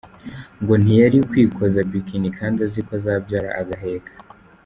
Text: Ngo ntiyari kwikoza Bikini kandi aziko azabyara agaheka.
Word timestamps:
Ngo 0.61 0.73
ntiyari 0.81 1.17
kwikoza 1.29 1.79
Bikini 1.91 2.29
kandi 2.37 2.57
aziko 2.67 2.91
azabyara 2.99 3.49
agaheka. 3.61 4.13